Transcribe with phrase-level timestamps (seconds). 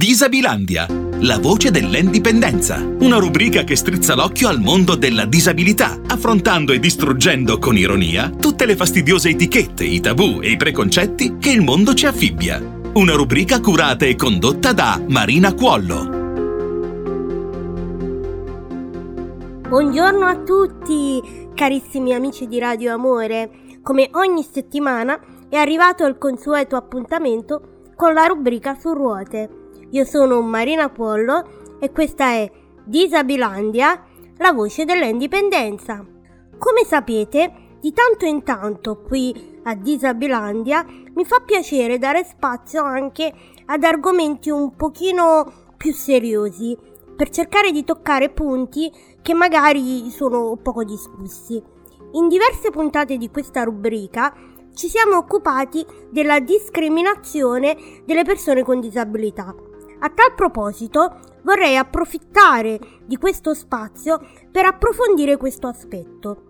[0.00, 0.86] Disabilandia,
[1.20, 2.82] la voce dell'indipendenza.
[3.00, 8.64] Una rubrica che strizza l'occhio al mondo della disabilità, affrontando e distruggendo con ironia tutte
[8.64, 12.62] le fastidiose etichette, i tabù e i preconcetti che il mondo ci affibbia.
[12.94, 16.08] Una rubrica curata e condotta da Marina Cuollo.
[19.68, 21.20] Buongiorno a tutti,
[21.54, 23.50] carissimi amici di Radio Amore.
[23.82, 25.20] Come ogni settimana
[25.50, 29.59] è arrivato il consueto appuntamento con la rubrica su ruote
[29.90, 32.50] io sono Marina Pollo e questa è
[32.84, 34.04] Disabilandia,
[34.36, 36.04] la voce dell'indipendenza.
[36.58, 43.32] Come sapete, di tanto in tanto qui a Disabilandia mi fa piacere dare spazio anche
[43.66, 46.76] ad argomenti un pochino più seriosi
[47.16, 51.60] per cercare di toccare punti che magari sono poco discussi.
[52.12, 54.34] In diverse puntate di questa rubrica
[54.72, 59.54] ci siamo occupati della discriminazione delle persone con disabilità
[60.00, 64.20] a tal proposito vorrei approfittare di questo spazio
[64.50, 66.48] per approfondire questo aspetto.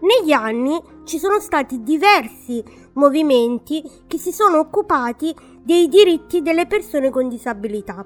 [0.00, 2.62] Negli anni ci sono stati diversi
[2.94, 8.04] movimenti che si sono occupati dei diritti delle persone con disabilità.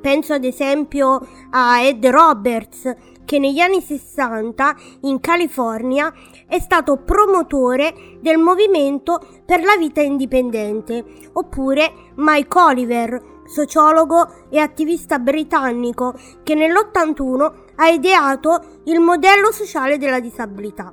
[0.00, 6.12] Penso ad esempio a Ed Roberts, che negli anni 60 in California
[6.46, 15.18] è stato promotore del movimento per la vita indipendente, oppure Mike Oliver, sociologo e attivista
[15.18, 20.92] britannico che nell'81 ha ideato il modello sociale della disabilità.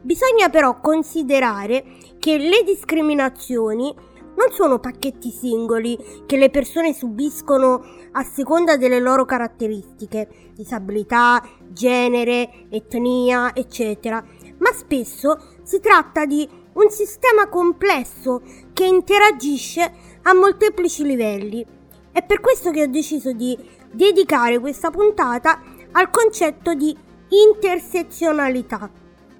[0.00, 1.84] Bisogna però considerare
[2.18, 3.94] che le discriminazioni
[4.34, 12.66] non sono pacchetti singoli che le persone subiscono a seconda delle loro caratteristiche, disabilità, genere,
[12.70, 14.24] etnia, eccetera,
[14.58, 21.64] ma spesso si tratta di un sistema complesso che interagisce a molteplici livelli
[22.12, 23.58] è per questo che ho deciso di
[23.90, 25.60] dedicare questa puntata
[25.92, 26.96] al concetto di
[27.28, 28.90] intersezionalità.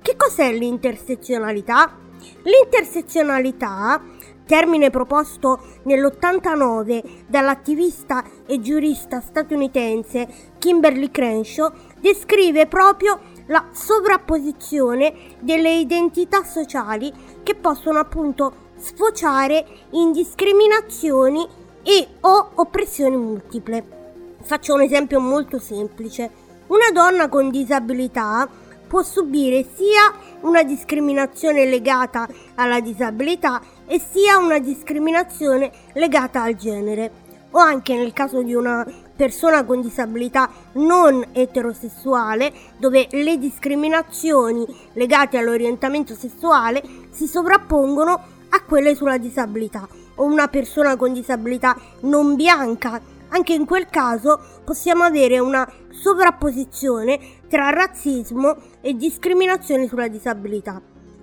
[0.01, 1.97] Che cos'è l'intersezionalità?
[2.43, 4.03] L'intersezionalità,
[4.47, 16.43] termine proposto nell'89 dall'attivista e giurista statunitense Kimberly Crenshaw, descrive proprio la sovrapposizione delle identità
[16.45, 17.13] sociali
[17.43, 21.47] che possono appunto sfociare in discriminazioni
[21.83, 24.01] e o oppressioni multiple.
[24.43, 26.31] Faccio un esempio molto semplice.
[26.69, 28.49] Una donna con disabilità
[28.87, 30.13] può subire sia
[30.43, 37.11] una discriminazione legata alla disabilità e sia una discriminazione legata al genere
[37.53, 45.39] o anche nel caso di una persona con disabilità non eterosessuale dove le discriminazioni legate
[45.39, 48.13] all'orientamento sessuale si sovrappongono
[48.49, 49.87] a quelle sulla disabilità
[50.17, 53.01] o una persona con disabilità non bianca.
[53.29, 57.19] Anche in quel caso possiamo avere una sovrapposizione
[57.49, 60.81] tra razzismo e discriminazione sulla disabilità.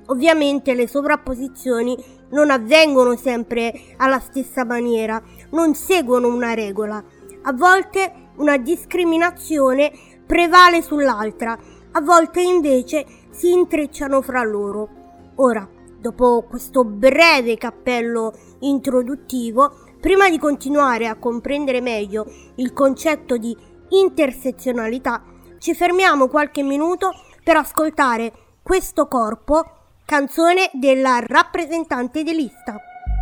[0.07, 1.95] Ovviamente le sovrapposizioni
[2.31, 5.21] non avvengono sempre alla stessa maniera,
[5.51, 7.03] non seguono una regola.
[7.43, 9.91] A volte una discriminazione
[10.25, 11.57] prevale sull'altra,
[11.91, 14.89] a volte invece si intrecciano fra loro.
[15.35, 15.67] Ora,
[15.99, 23.55] Dopo questo breve cappello introduttivo, prima di continuare a comprendere meglio il concetto di
[23.89, 25.21] intersezionalità,
[25.57, 27.11] ci fermiamo qualche minuto
[27.43, 28.31] per ascoltare
[28.63, 29.61] questo corpo,
[30.05, 32.77] canzone della rappresentante di lista.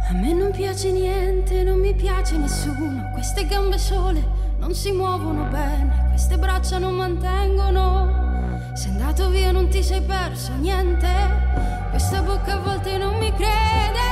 [0.10, 4.24] A me non piace niente, non mi piace nessuno, queste gambe sole
[4.60, 8.18] non si muovono bene, queste braccia non mantengono
[8.78, 11.77] sei andato via, non ti sei perso niente.
[11.90, 14.08] Questa bocca a volte non mi crede.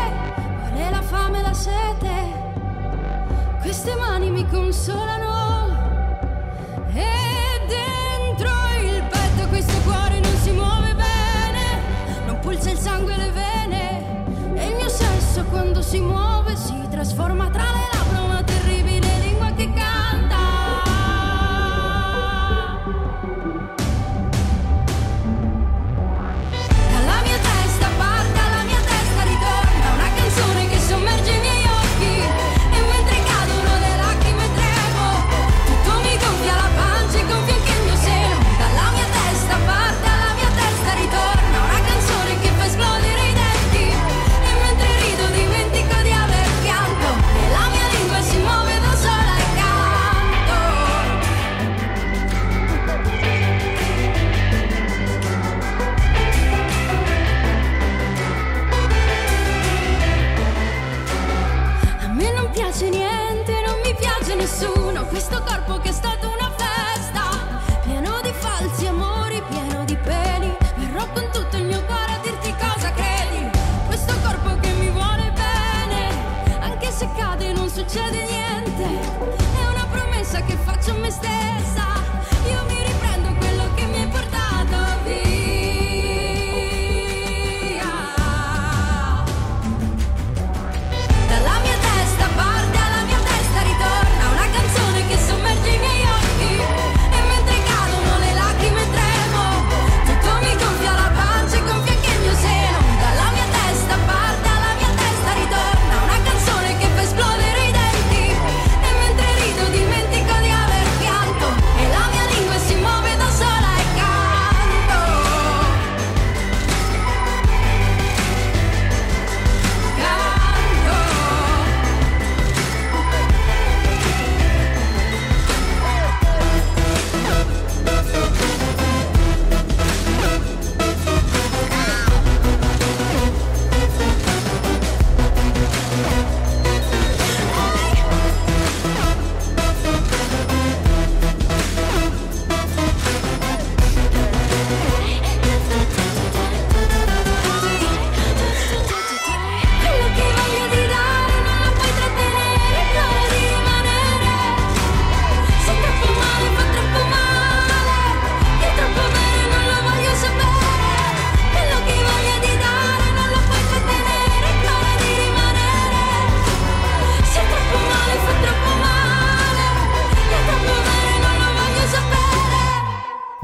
[0.62, 2.44] Vuole la fame e la sete.
[3.62, 5.78] Queste mani mi consolano.
[6.94, 8.50] E dentro
[8.81, 12.25] il petto questo cuore non si muove bene.
[12.25, 14.56] Non pulsa il sangue e le vene.
[14.56, 17.65] E il mio sesso quando si muove si trasforma tra
[80.86, 81.64] promessa che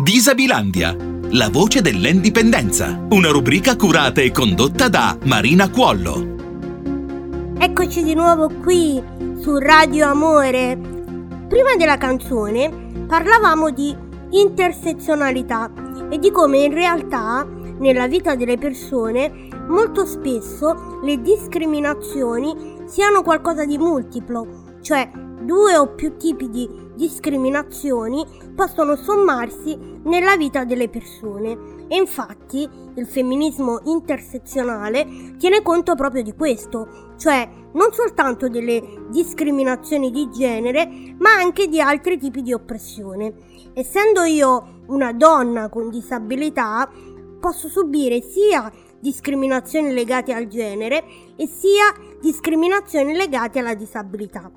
[0.04, 0.98] Disabilandia,
[1.30, 6.38] la voce dell'indipendenza, una rubrica curata e condotta da Marina Cuollo.
[7.60, 9.00] Eccoci di nuovo qui
[9.40, 10.76] su Radio Amore.
[11.48, 13.96] Prima della canzone parlavamo di
[14.32, 15.72] intersezionalità
[16.10, 17.48] e di come in realtà
[17.78, 25.94] nella vita delle persone molto spesso le discriminazioni siano qualcosa di multiplo, cioè due o
[25.94, 35.36] più tipi di discriminazioni possono sommarsi nella vita delle persone e infatti il femminismo intersezionale
[35.38, 41.82] tiene conto proprio di questo, cioè non soltanto delle discriminazioni di genere, ma anche di
[41.82, 43.34] altri tipi di oppressione.
[43.74, 46.90] Essendo io una donna con disabilità,
[47.40, 51.04] posso subire sia discriminazioni legate al genere
[51.36, 54.50] e sia discriminazioni legate alla disabilità.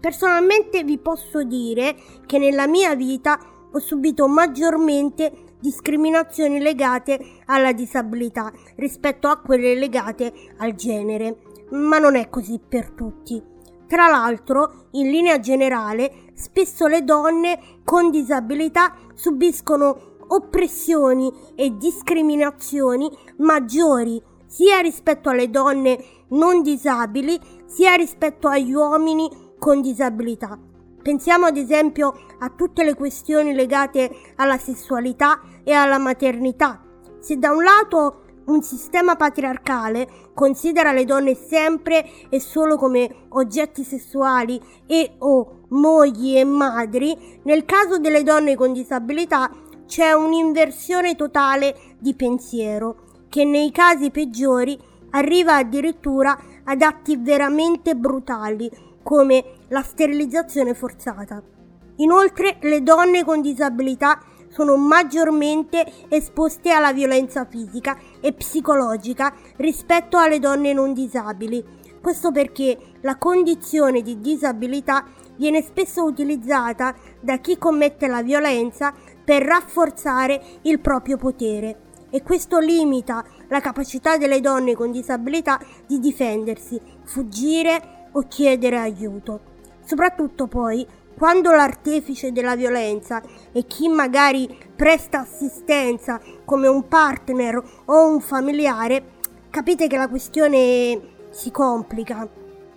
[0.00, 1.96] Personalmente vi posso dire
[2.26, 3.38] che nella mia vita
[3.72, 11.38] ho subito maggiormente discriminazioni legate alla disabilità rispetto a quelle legate al genere,
[11.70, 13.42] ma non è così per tutti.
[13.86, 23.08] Tra l'altro, in linea generale, spesso le donne con disabilità subiscono oppressioni e discriminazioni
[23.38, 29.28] maggiori sia rispetto alle donne non disabili sia rispetto agli uomini
[29.58, 30.58] con disabilità.
[31.02, 36.82] Pensiamo ad esempio a tutte le questioni legate alla sessualità e alla maternità.
[37.20, 43.82] Se da un lato un sistema patriarcale considera le donne sempre e solo come oggetti
[43.82, 49.50] sessuali e o mogli e madri, nel caso delle donne con disabilità
[49.86, 54.78] c'è un'inversione totale di pensiero che nei casi peggiori
[55.10, 58.70] arriva addirittura ad atti veramente brutali
[59.06, 61.40] come la sterilizzazione forzata.
[61.98, 70.40] Inoltre le donne con disabilità sono maggiormente esposte alla violenza fisica e psicologica rispetto alle
[70.40, 71.64] donne non disabili.
[72.02, 75.04] Questo perché la condizione di disabilità
[75.36, 78.92] viene spesso utilizzata da chi commette la violenza
[79.24, 86.00] per rafforzare il proprio potere e questo limita la capacità delle donne con disabilità di
[86.00, 89.40] difendersi, fuggire o chiedere aiuto.
[89.84, 98.06] Soprattutto poi quando l'artefice della violenza è chi magari presta assistenza come un partner o
[98.06, 99.14] un familiare,
[99.48, 102.28] capite che la questione si complica.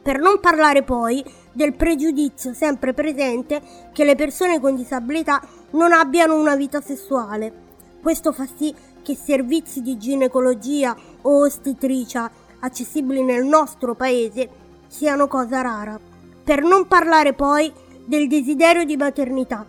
[0.02, 5.42] Per non parlare poi del pregiudizio sempre presente che le persone con disabilità
[5.72, 7.68] non abbiano una vita sessuale.
[8.02, 14.59] Questo fa sì che servizi di ginecologia o ostetricia accessibili nel nostro paese
[14.90, 15.98] siano cosa rara.
[16.44, 17.72] Per non parlare poi
[18.06, 19.66] del desiderio di maternità.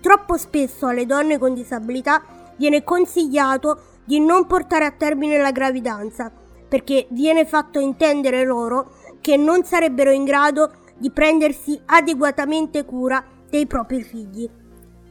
[0.00, 2.22] Troppo spesso alle donne con disabilità
[2.56, 6.32] viene consigliato di non portare a termine la gravidanza,
[6.68, 13.66] perché viene fatto intendere loro che non sarebbero in grado di prendersi adeguatamente cura dei
[13.66, 14.48] propri figli.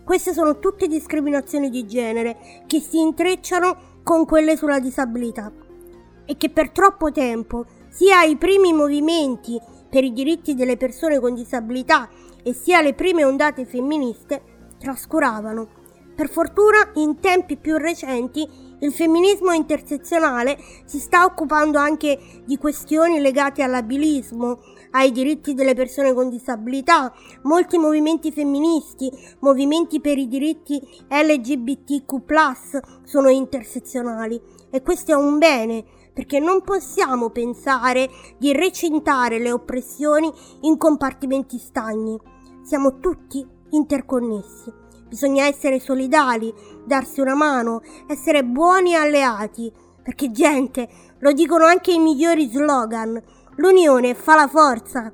[0.04, 5.52] Queste sono tutte discriminazioni di genere che si intrecciano con quelle sulla disabilità
[6.26, 11.36] e che per troppo tempo sia i primi movimenti per i diritti delle persone con
[11.36, 12.10] disabilità
[12.42, 14.42] e sia le prime ondate femministe
[14.80, 15.80] trascuravano.
[16.16, 18.48] Per fortuna, in tempi più recenti,
[18.80, 24.60] il femminismo intersezionale si sta occupando anche di questioni legate all'abilismo,
[24.92, 32.16] ai diritti delle persone con disabilità, molti movimenti femministi, movimenti per i diritti LGBTQ
[33.04, 40.32] sono intersezionali e questo è un bene perché non possiamo pensare di recintare le oppressioni
[40.62, 42.20] in compartimenti stagni.
[42.62, 44.72] Siamo tutti interconnessi.
[45.08, 46.54] Bisogna essere solidali,
[46.86, 50.90] darsi una mano, essere buoni alleati, perché gente,
[51.20, 53.22] lo dicono anche i migliori slogan,
[53.56, 55.12] l'unione fa la forza.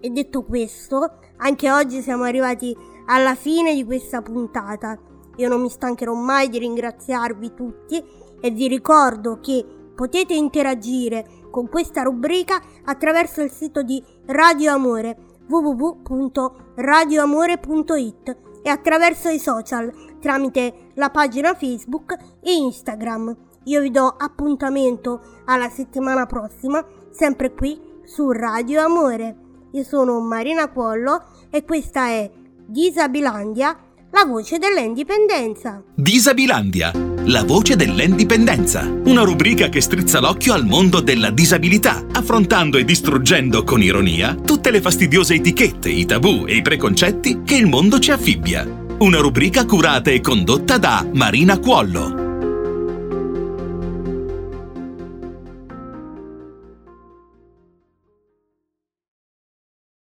[0.00, 4.98] E detto questo, anche oggi siamo arrivati alla fine di questa puntata.
[5.36, 8.02] Io non mi stancherò mai di ringraziarvi tutti
[8.40, 15.32] e vi ricordo che potete interagire con questa rubrica attraverso il sito di Radio Amore
[15.46, 23.36] www.radioamore.it e attraverso i social tramite la pagina Facebook e Instagram.
[23.64, 29.36] Io vi do appuntamento alla settimana prossima, sempre qui su Radio Amore.
[29.72, 32.30] Io sono Marina Quollo e questa è
[32.66, 33.76] Disabilandia,
[34.10, 35.82] la voce dell'indipendenza.
[35.94, 36.92] Disabilandia,
[37.26, 38.90] la voce dell'indipendenza.
[39.04, 44.70] Una rubrica che strizza l'occhio al mondo della disabilità, affrontando e distruggendo con ironia tutte
[44.70, 48.66] le fastidiose etichette, i tabù e i preconcetti che il mondo ci affibbia.
[48.98, 52.23] Una rubrica curata e condotta da Marina Cuollo.